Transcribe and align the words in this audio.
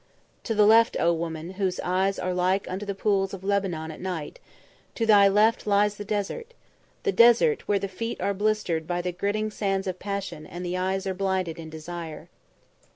"To 0.45 0.55
the 0.55 0.65
left, 0.65 0.97
O 0.99 1.13
woman 1.13 1.51
whose 1.51 1.79
eyes 1.81 2.17
are 2.17 2.33
like 2.33 2.67
unto 2.67 2.87
the 2.87 2.95
pools 2.95 3.35
of 3.35 3.43
Lebanon 3.43 3.91
at 3.91 4.01
night, 4.01 4.39
to 4.95 5.05
thy 5.05 5.27
left, 5.27 5.67
lies 5.67 5.97
the 5.97 6.03
desert. 6.03 6.55
The 7.03 7.11
desert, 7.11 7.67
where 7.67 7.77
the 7.77 7.87
feet 7.87 8.19
are 8.19 8.33
blistered 8.33 8.87
by 8.87 9.03
the 9.03 9.11
gritting 9.11 9.51
sands 9.51 9.85
of 9.85 9.99
passion 9.99 10.47
and 10.47 10.65
the 10.65 10.75
eyes 10.75 11.05
are 11.05 11.13
blinded 11.13 11.59
in 11.59 11.69
desire. 11.69 12.29